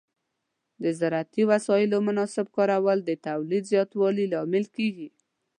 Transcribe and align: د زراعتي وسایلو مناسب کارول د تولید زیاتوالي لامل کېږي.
د 0.83 0.85
زراعتي 0.99 1.43
وسایلو 1.51 1.97
مناسب 2.07 2.45
کارول 2.57 2.99
د 3.03 3.11
تولید 3.27 3.63
زیاتوالي 3.71 4.25
لامل 4.33 4.65
کېږي. 4.75 5.07